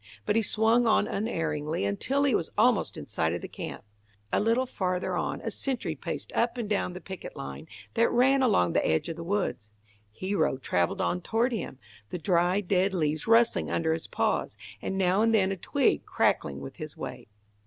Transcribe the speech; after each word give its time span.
But 0.25 0.35
he 0.35 0.41
swung 0.41 0.87
on 0.87 1.07
unerringly, 1.07 1.85
until 1.85 2.23
he 2.23 2.33
was 2.33 2.49
almost 2.57 2.97
in 2.97 3.05
sight 3.05 3.33
of 3.35 3.41
the 3.43 3.47
camp. 3.47 3.83
A 4.33 4.39
little 4.39 4.65
farther 4.65 5.15
on 5.15 5.41
a 5.41 5.51
sentry 5.51 5.93
paced 5.93 6.31
up 6.33 6.57
and 6.57 6.67
down 6.67 6.93
the 6.93 6.99
picket 6.99 7.35
line 7.35 7.67
that 7.93 8.09
ran 8.09 8.41
along 8.41 8.73
the 8.73 8.83
edge 8.83 9.09
of 9.09 9.15
the 9.15 9.23
woods. 9.23 9.69
Hero 10.09 10.57
travelled 10.57 11.01
on 11.01 11.21
toward 11.21 11.51
him, 11.53 11.77
the 12.09 12.17
dry 12.17 12.61
dead 12.61 12.95
leaves 12.95 13.27
rustling 13.27 13.69
under 13.69 13.93
his 13.93 14.07
paws, 14.07 14.57
and 14.81 14.97
now 14.97 15.21
and 15.21 15.35
then 15.35 15.51
a 15.51 15.55
twig 15.55 16.03
crackling 16.03 16.61
with 16.61 16.77
his 16.77 16.97
weight. 16.97 17.29